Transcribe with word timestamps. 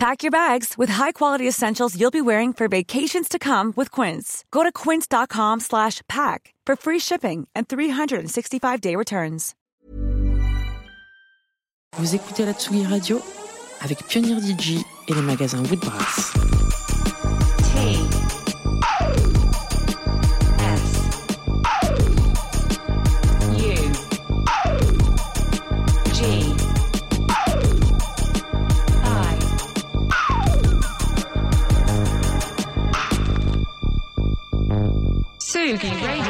Pack 0.00 0.22
your 0.22 0.30
bags 0.30 0.78
with 0.78 0.88
high-quality 0.88 1.46
essentials 1.46 1.94
you'll 1.94 2.10
be 2.10 2.22
wearing 2.22 2.54
for 2.54 2.68
vacations 2.68 3.28
to 3.28 3.38
come 3.38 3.74
with 3.76 3.90
Quince. 3.90 4.46
Go 4.50 4.62
to 4.62 4.72
quince.com 4.72 5.60
slash 5.60 6.00
pack 6.08 6.54
for 6.64 6.74
free 6.74 6.98
shipping 6.98 7.46
and 7.54 7.68
365-day 7.68 8.96
returns. 8.96 9.54
Vous 11.98 12.14
écoutez 12.14 12.46
la 12.46 12.54
Tsugi 12.54 12.86
Radio 12.86 13.20
avec 13.82 13.98
Pionnier 14.06 14.40
DJ 14.40 14.82
et 15.08 15.12
les 15.12 15.20
magasins 15.20 15.62
Woodbrass. 15.64 16.32
Sugi 35.60 36.06
Radio. 36.06 36.29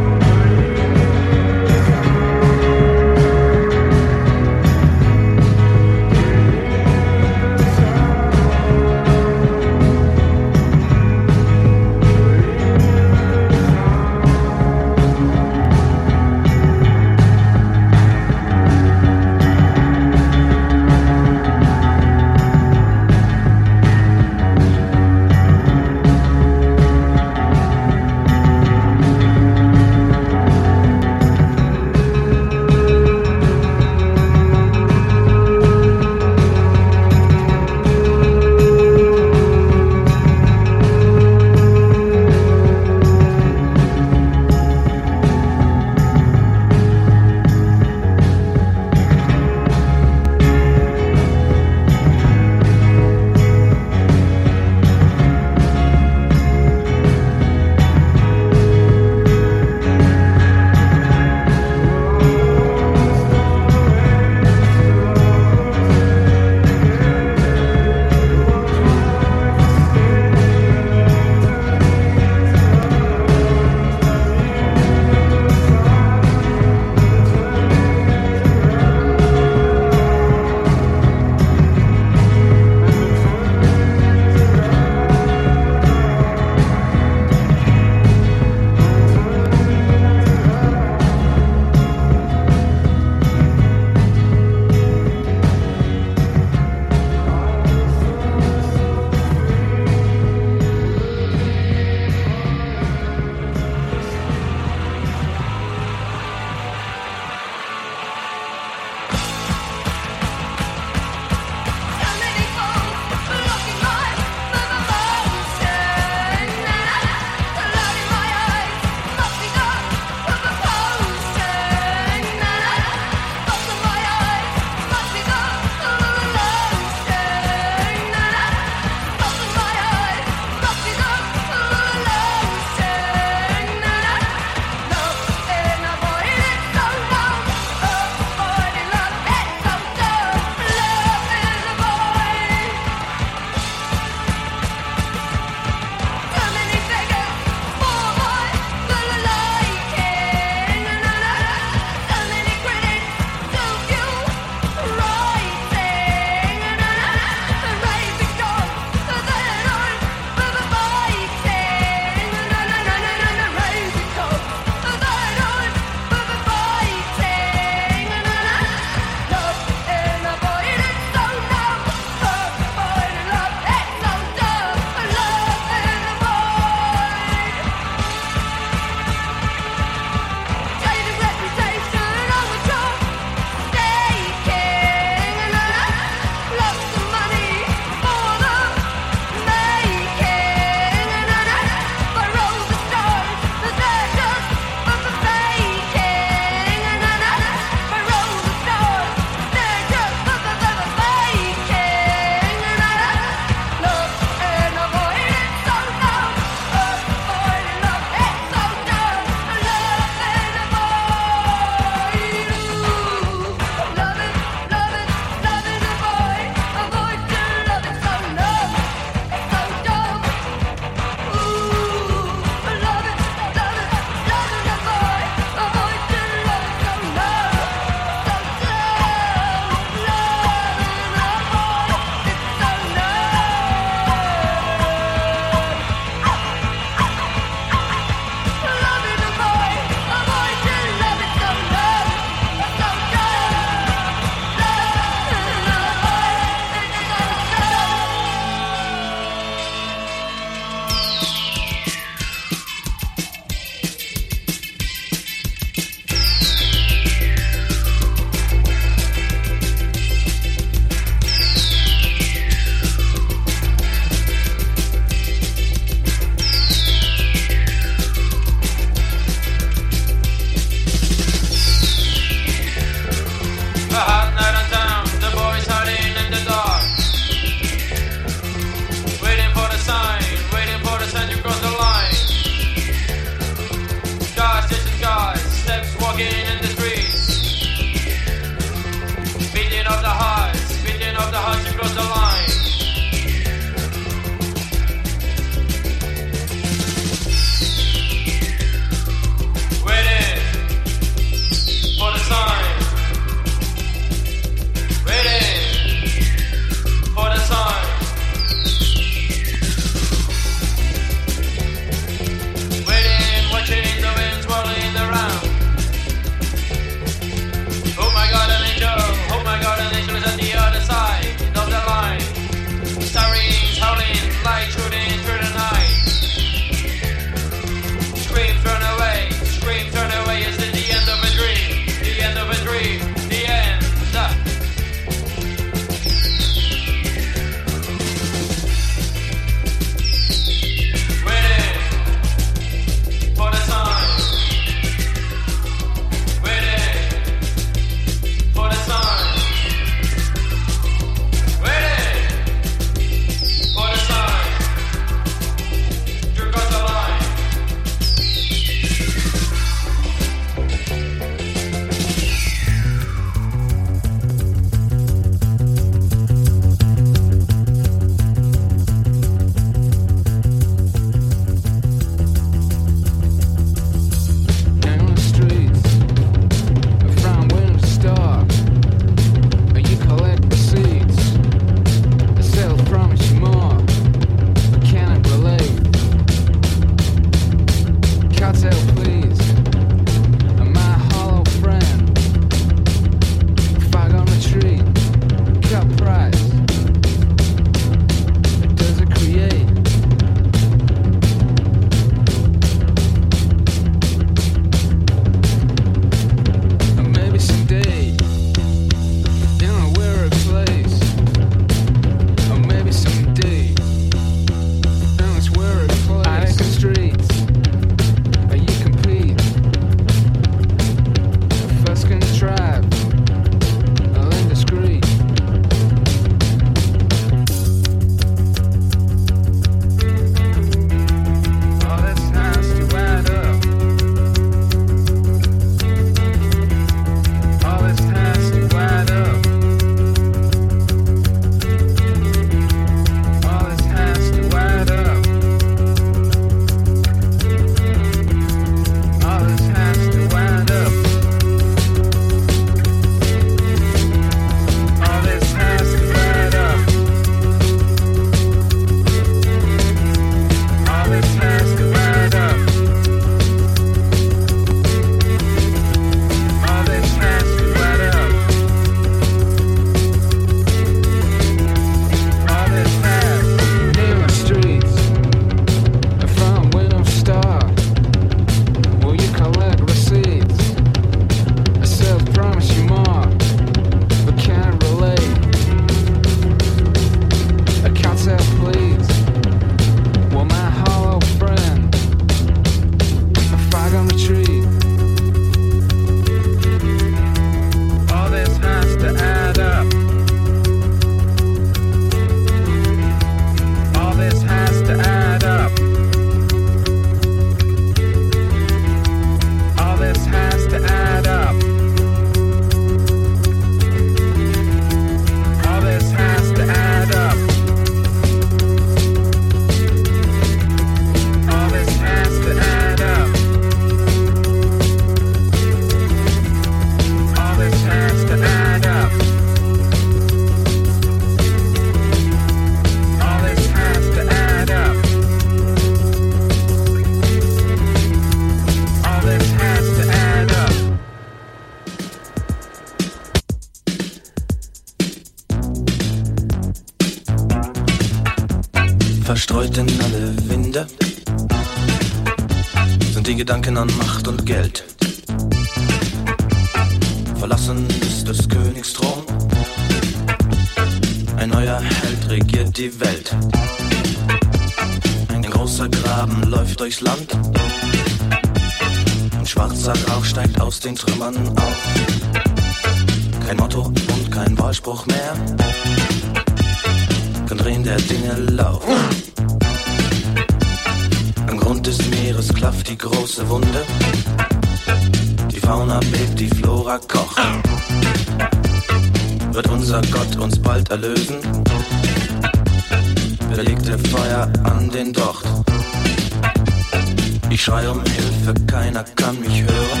Schrei 597.64 597.88
um 597.88 598.02
Hilfe, 598.04 598.52
keiner 598.66 599.02
kann 599.16 599.40
mich 599.40 599.62
hören. 599.62 600.00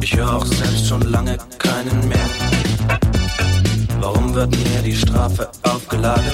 Ich 0.00 0.16
höre 0.16 0.36
auch 0.36 0.46
selbst 0.46 0.88
schon 0.88 1.02
lange 1.02 1.36
keinen 1.58 2.08
mehr. 2.08 2.28
Warum 4.00 4.34
wird 4.34 4.50
mir 4.50 4.82
die 4.82 4.96
Strafe 4.96 5.50
aufgeladen? 5.64 6.32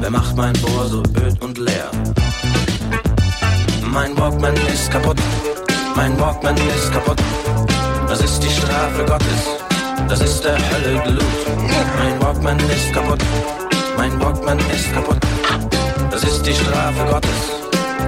Wer 0.00 0.10
macht 0.10 0.34
mein 0.36 0.54
Ohr 0.64 0.86
so 0.86 1.02
öd 1.22 1.38
und 1.42 1.58
leer? 1.58 1.90
Mein 3.92 4.16
Walkman 4.16 4.54
ist 4.72 4.90
kaputt, 4.90 5.18
mein 5.94 6.18
Walkman 6.18 6.56
ist 6.56 6.90
kaputt. 6.90 7.20
Das 8.08 8.22
ist 8.22 8.42
die 8.42 8.50
Strafe 8.50 9.04
Gottes, 9.04 9.42
das 10.08 10.20
ist 10.22 10.42
der 10.44 10.56
Hölle 10.56 10.98
Glut. 11.02 11.40
Mein 11.98 12.22
Walkman 12.22 12.58
ist 12.70 12.90
kaputt, 12.90 13.22
mein 13.98 14.18
Walkman 14.18 14.58
ist 14.74 14.94
kaputt. 14.94 15.18
Das 16.10 16.24
ist 16.24 16.42
die 16.46 16.54
Strafe 16.54 17.04
Gottes, 17.10 17.57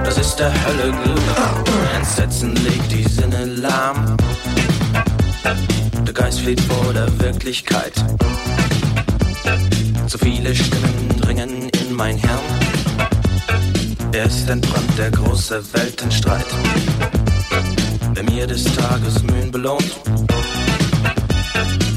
das 0.03 0.17
ist 0.17 0.35
der 0.37 0.51
Hölle 0.65 0.91
Glut. 0.91 1.21
Entsetzen 1.95 2.55
legt 2.55 2.91
die 2.91 3.03
Sinne 3.03 3.45
lahm. 3.45 4.17
Der 6.05 6.13
Geist 6.13 6.41
flieht 6.41 6.61
vor 6.61 6.93
der 6.93 7.07
Wirklichkeit. 7.19 7.93
Zu 10.07 10.17
viele 10.17 10.55
Stimmen 10.55 11.21
dringen 11.21 11.69
in 11.69 11.93
mein 11.93 12.17
Hirn. 12.17 12.39
Er 14.13 14.25
ist 14.25 14.49
entbrannt, 14.49 14.97
der 14.97 15.11
große 15.11 15.63
Weltenstreit. 15.73 16.45
Wer 18.13 18.23
mir 18.23 18.45
des 18.45 18.63
Tages 18.75 19.23
Mühen 19.23 19.51
belohnt, 19.51 19.95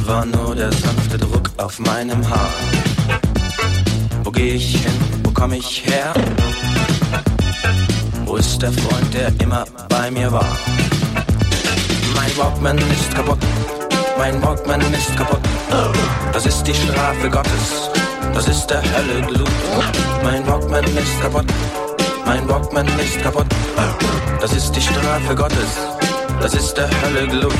war 0.07 0.25
nur 0.25 0.55
der 0.55 0.73
sanfte 0.73 1.19
Druck 1.19 1.51
auf 1.57 1.79
meinem 1.81 2.29
Haar. 2.29 2.51
Wo 4.23 4.31
geh 4.31 4.53
ich 4.53 4.77
hin, 4.77 4.93
wo 5.25 5.31
komm 5.33 5.55
ich 5.55 5.85
her? 5.87 6.14
Der 8.35 8.73
Freund, 8.73 9.14
der 9.14 9.31
immer 9.40 9.64
bei 9.88 10.11
mir 10.11 10.31
war? 10.33 10.57
Mein 12.16 12.37
Walkman 12.37 12.79
ist 12.79 13.14
kaputt, 13.14 13.38
mein 14.18 14.42
Walkman 14.42 14.81
ist 14.92 15.16
kaputt. 15.16 15.38
Das 16.33 16.44
ist 16.44 16.64
die 16.64 16.75
Strafe 16.75 17.31
Gottes, 17.31 17.90
das 18.35 18.49
ist 18.49 18.66
der 18.66 18.83
Hölle 18.83 19.23
Glut. 19.29 19.49
Mein 20.25 20.44
Walkman 20.49 20.85
ist 20.85 21.20
kaputt, 21.23 21.47
mein 22.27 22.49
Walkman 22.49 22.88
ist 22.99 23.23
kaputt. 23.23 23.47
Das 24.40 24.53
ist 24.53 24.73
die 24.73 24.83
Strafe 24.83 25.35
Gottes, 25.37 25.79
das 26.40 26.55
ist 26.55 26.75
der 26.75 26.88
Hölle 27.03 27.29
Glut. 27.29 27.55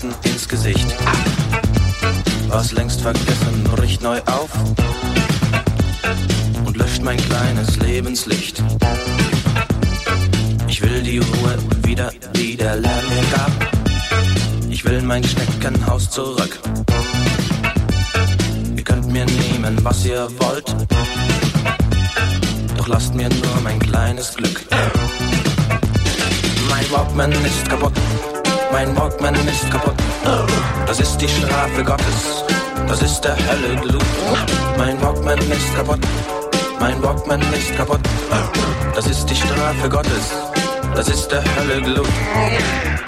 Taten 0.00 0.14
ins 0.24 0.48
Gesicht. 0.48 0.86
Was 2.48 2.72
längst 2.72 3.00
vergessen, 3.02 3.64
bricht 3.64 4.02
neu 4.02 4.18
auf 4.26 4.50
und 6.64 6.76
löscht 6.76 7.02
mein 7.02 7.18
kleines 7.18 7.76
Lebenslicht. 7.76 8.62
Ich 10.68 10.80
will 10.82 11.02
die 11.02 11.18
Ruhe 11.18 11.58
wieder, 11.82 12.12
die 12.34 12.56
der 12.56 12.76
Lärm 12.76 13.04
mir 13.08 13.36
gab. 13.36 13.50
Ich 14.70 14.84
will 14.84 15.02
mein 15.02 15.22
Schneckenhaus 15.22 16.10
zurück. 16.10 16.58
Ihr 18.76 18.84
könnt 18.84 19.06
mir 19.06 19.26
nehmen, 19.26 19.78
was 19.82 20.04
ihr 20.06 20.28
wollt. 20.38 20.74
Doch 22.76 22.88
lasst 22.88 23.14
mir 23.14 23.28
nur 23.28 23.60
mein 23.62 23.78
kleines 23.78 24.34
Glück. 24.34 24.64
Mein 26.70 26.90
Walkman 26.90 27.32
ist 27.32 27.68
kaputt, 27.68 27.92
mein 28.72 28.96
Walkman 28.96 29.34
ist 29.34 29.70
kaputt. 29.70 29.94
Das 30.86 31.00
ist 31.00 31.18
die 31.18 31.28
Strafe 31.28 31.84
Gottes, 31.84 32.44
das 32.88 33.02
ist 33.02 33.20
der 33.20 33.36
Hölle 33.36 33.76
Glut. 33.80 34.04
Mein 34.76 35.00
Walkman 35.02 35.38
ist 35.38 35.74
kaputt, 35.76 36.00
mein 36.78 37.02
Walkman 37.02 37.40
ist 37.52 37.76
kaputt. 37.76 38.00
Das 38.94 39.06
ist 39.06 39.26
die 39.26 39.36
Strafe 39.36 39.88
Gottes, 39.88 40.32
das 40.94 41.08
ist 41.08 41.28
der 41.28 41.42
Hölle 41.56 41.82
Glut. 41.82 42.99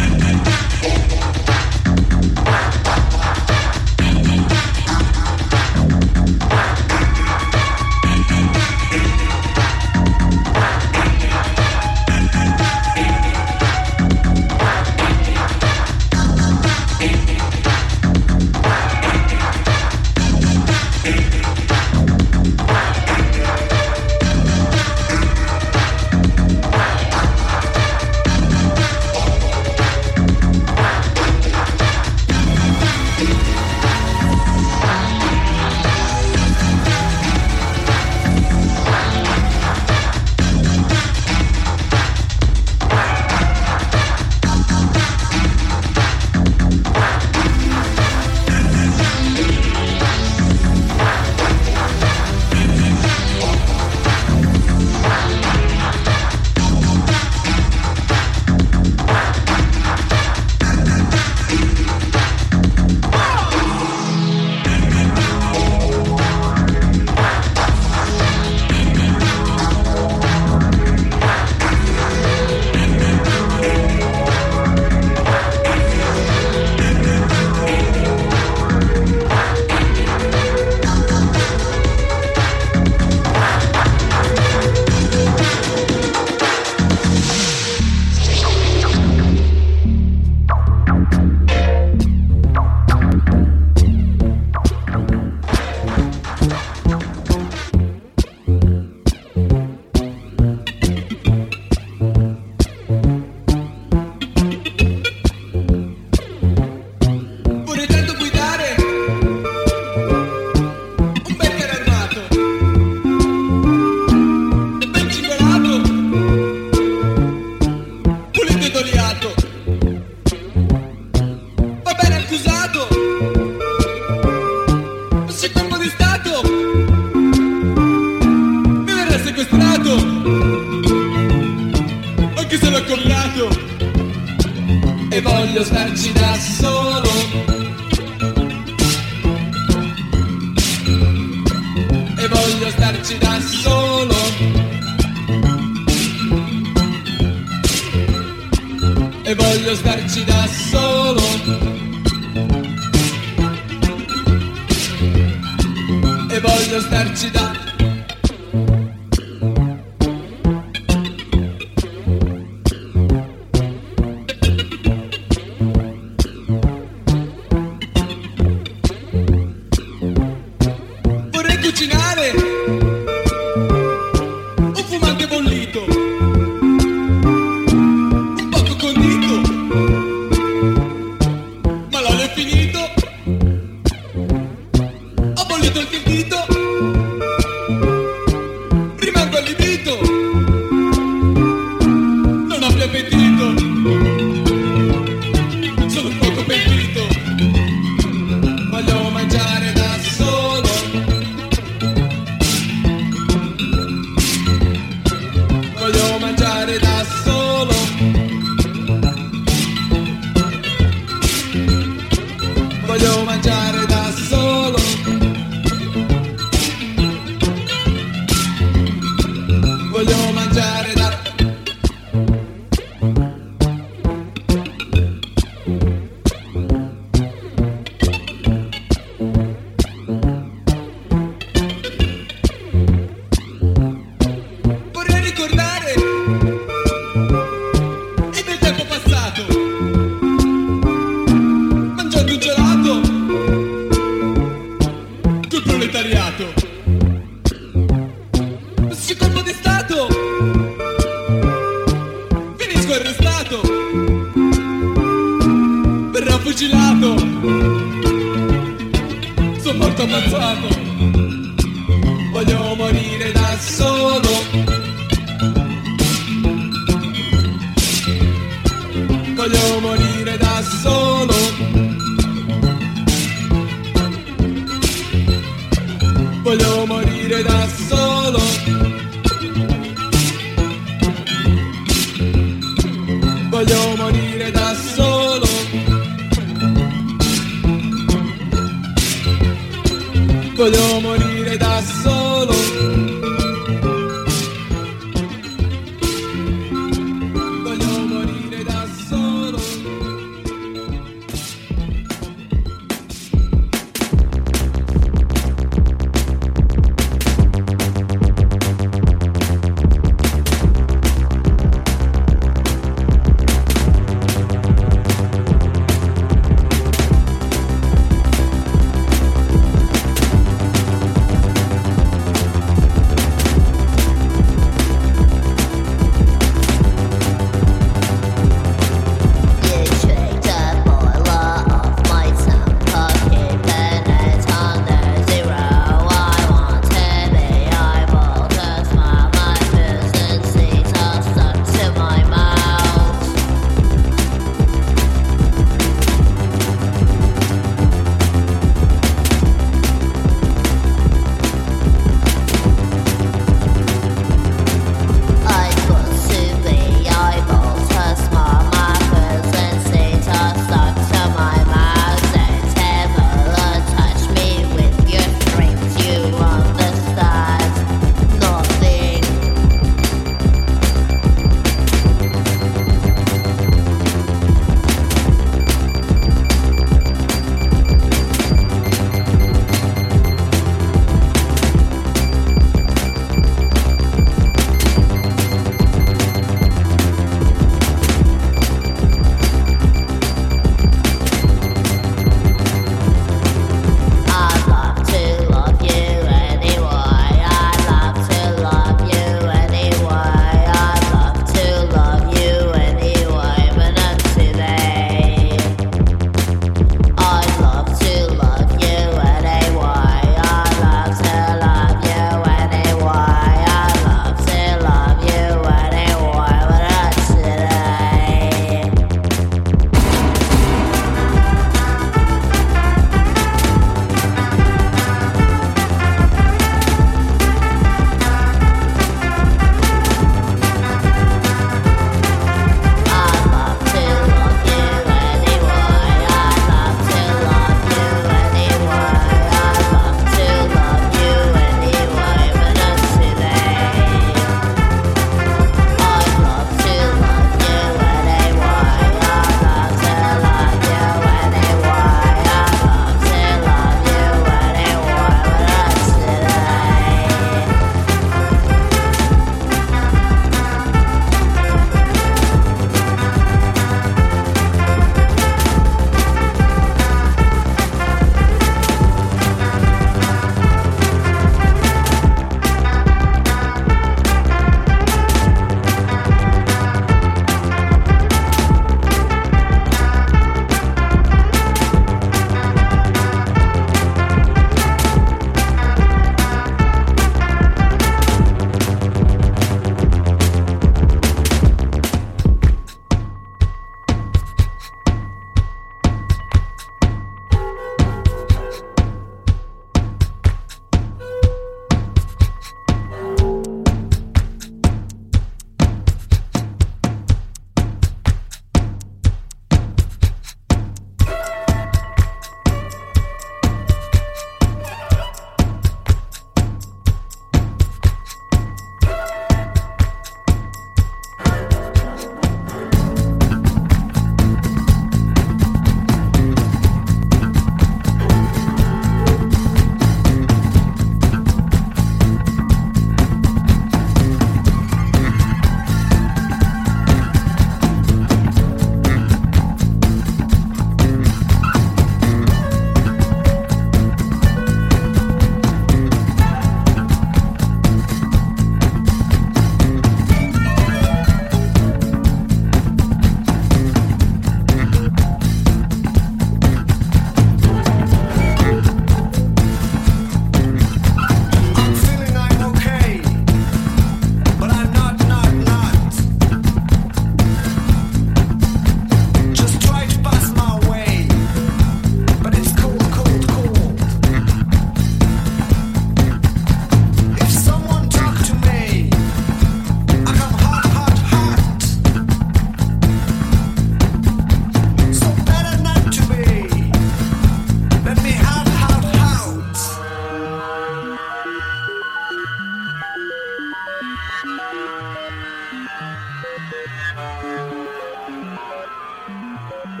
Thank 599.70 600.00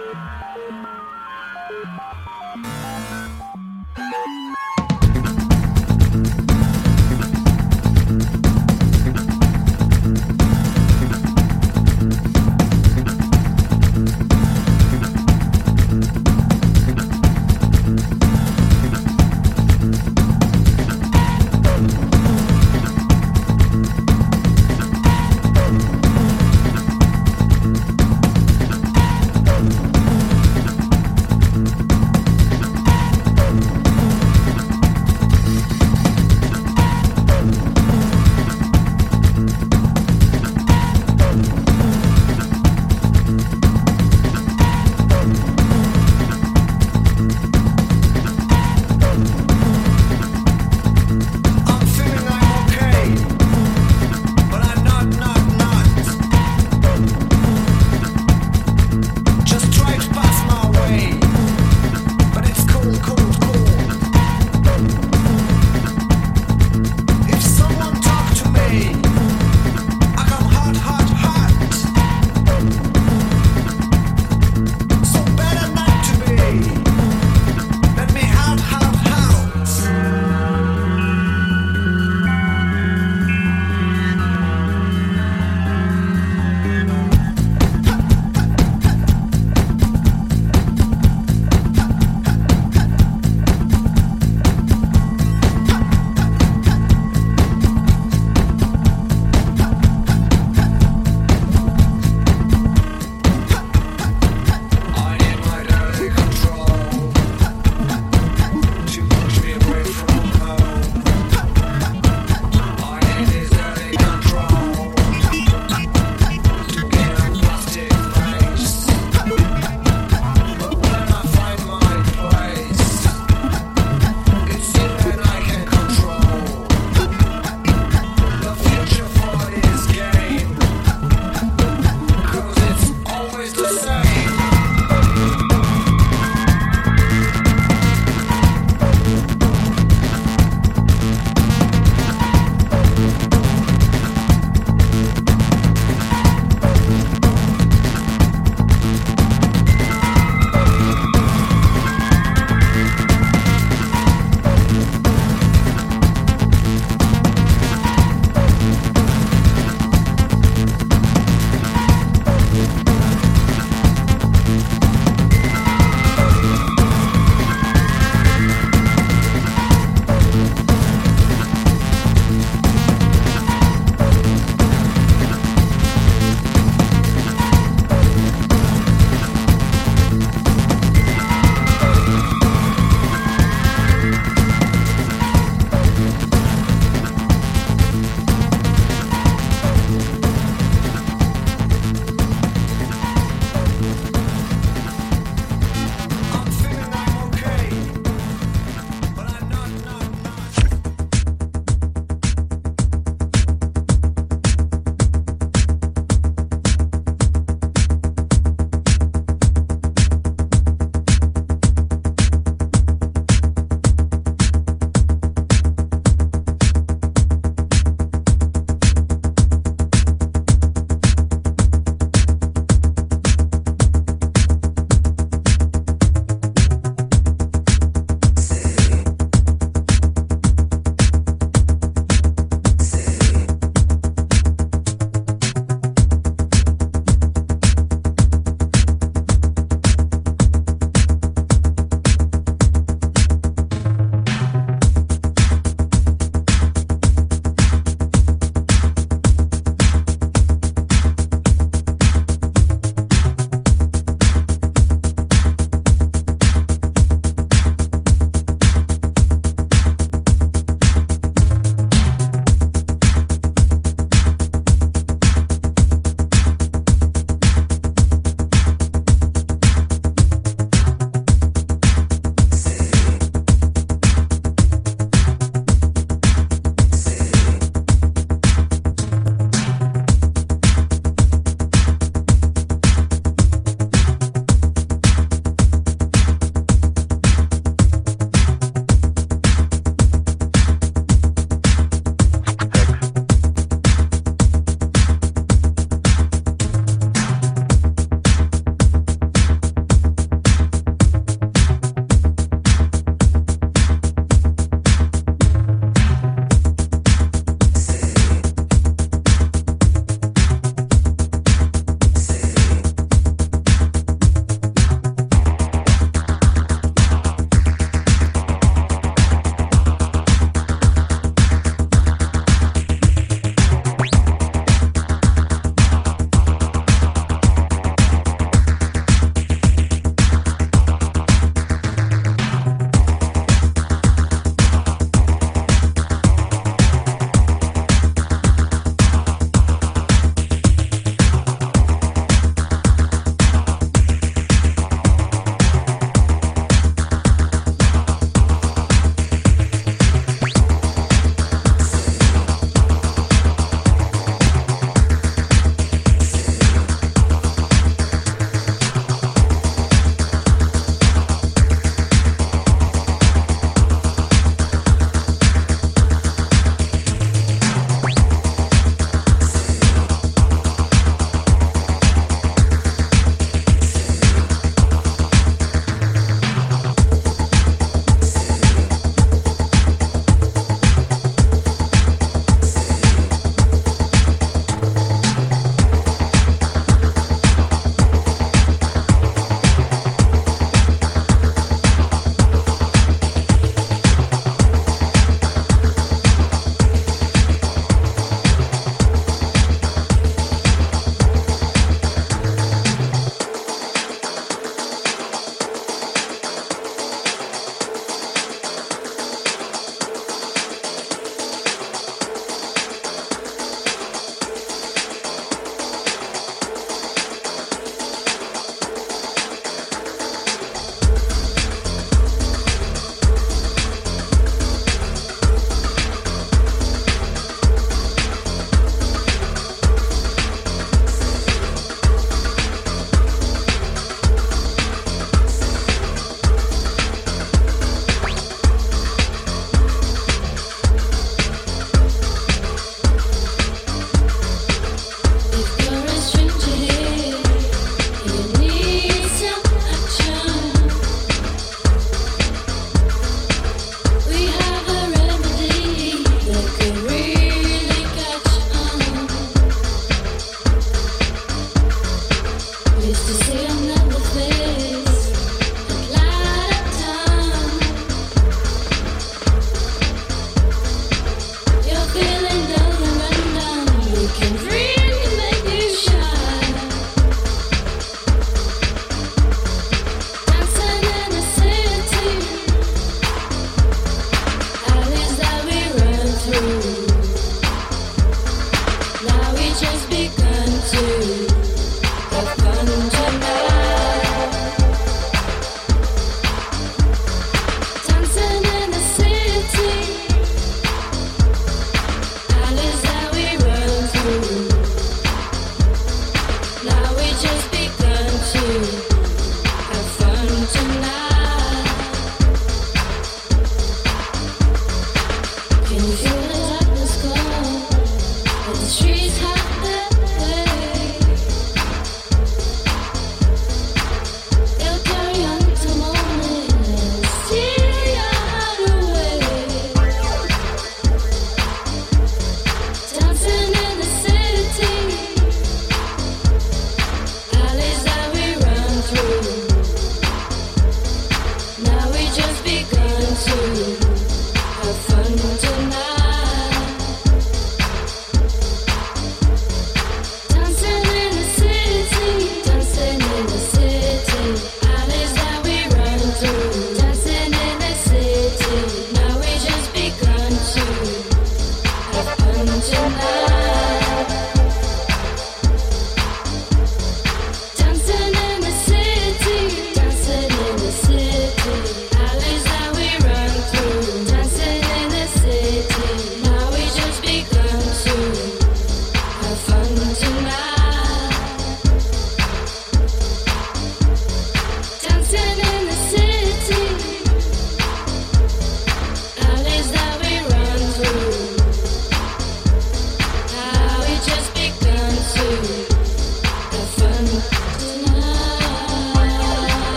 you. 4.78 4.79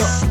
mucho. 0.00 0.29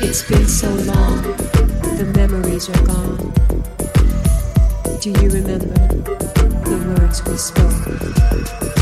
It's 0.00 0.22
been 0.22 0.46
so 0.46 0.68
long, 0.68 1.22
the 1.98 2.12
memories 2.14 2.68
are 2.68 2.82
gone. 2.84 3.32
Do 5.00 5.10
you 5.10 5.28
remember 5.28 5.66
the 6.64 6.94
words 6.96 7.24
we 7.24 7.36
spoke? 7.36 8.77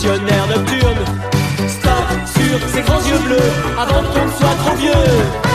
missionnaire 0.00 0.46
nocturne. 0.46 0.98
Stop 1.68 1.92
sur 2.34 2.68
ses 2.70 2.80
grands 2.82 3.02
yeux 3.02 3.18
bleus 3.18 3.50
avant 3.78 4.02
qu'on 4.02 4.24
ne 4.24 4.30
soit 4.30 4.54
trop 4.64 4.76
vieux. 4.76 5.49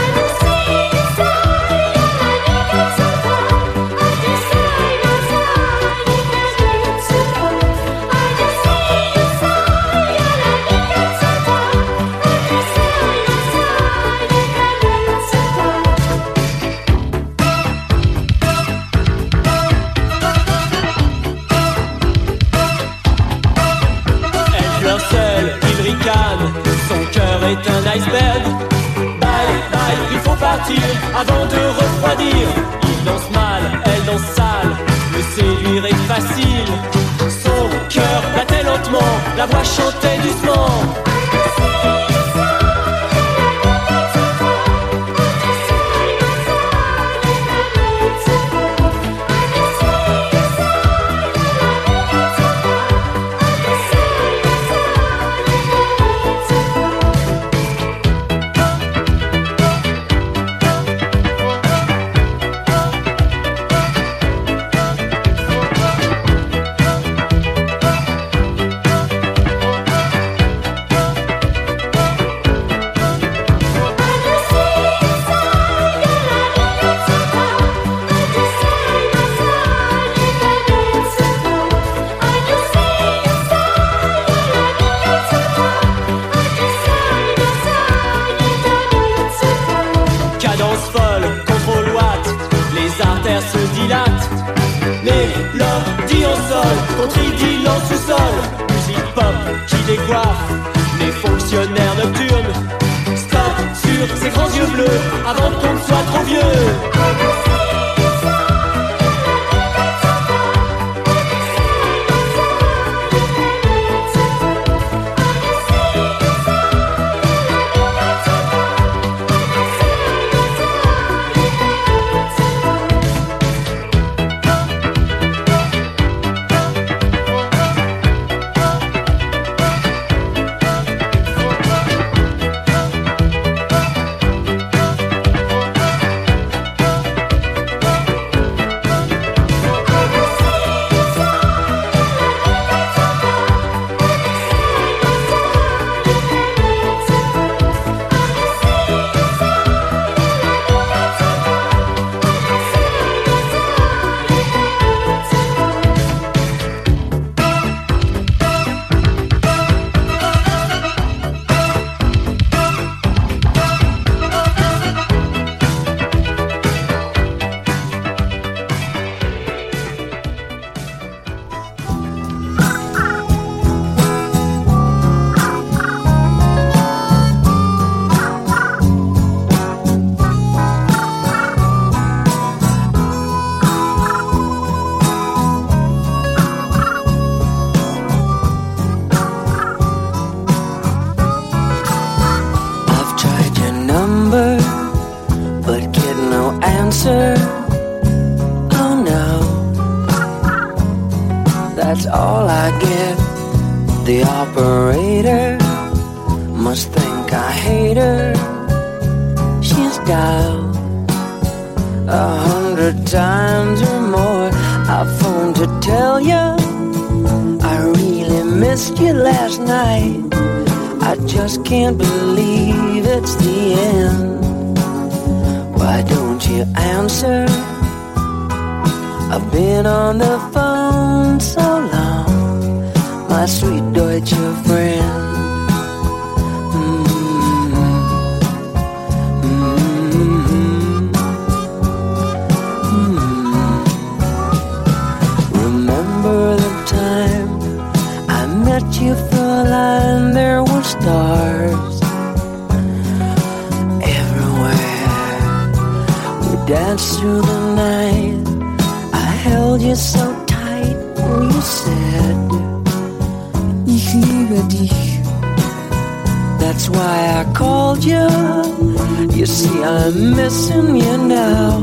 See, 269.56 269.82
I'm 269.82 270.36
missing 270.36 270.98
you 270.98 271.18
now. 271.18 271.80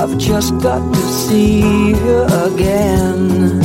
I've 0.00 0.16
just 0.16 0.56
got 0.58 0.80
to 0.94 1.00
see 1.00 1.58
you 1.58 2.22
again. 2.46 3.58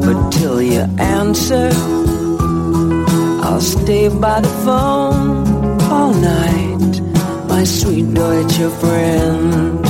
But 0.00 0.30
till 0.32 0.60
you 0.60 0.80
answer, 0.98 1.70
I'll 3.46 3.60
stay 3.60 4.08
by 4.08 4.40
the 4.40 4.54
phone 4.64 5.46
all 5.92 6.12
night, 6.12 7.00
my 7.46 7.62
sweet 7.62 8.12
Deutsche 8.12 8.68
friend. 8.80 9.87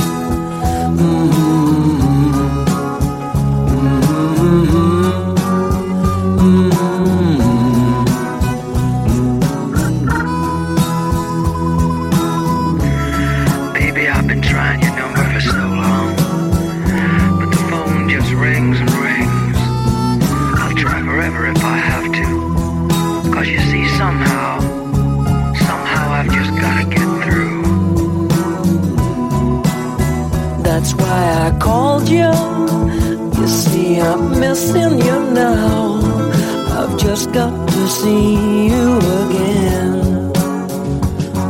See 37.89 38.67
you 38.67 38.97
again. 39.23 40.31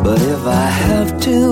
But 0.03 0.21
if 0.21 0.43
I 0.47 0.67
have 0.87 1.19
to, 1.21 1.51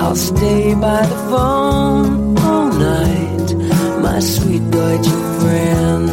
I'll 0.00 0.16
stay 0.16 0.74
by 0.74 1.04
the 1.06 1.18
phone 1.30 2.38
all 2.38 2.72
night, 2.72 3.54
my 4.02 4.18
sweet 4.20 4.64
Deutsche 4.70 5.14
friend. 5.40 6.08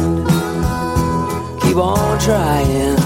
Keep 1.62 1.76
on 1.76 2.18
trying. 2.20 2.98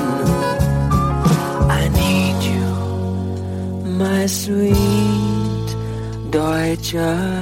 I 1.81 1.83
need 2.01 2.39
you, 2.53 2.67
my 4.03 4.27
sweet 4.27 5.69
Deutsche 6.31 7.42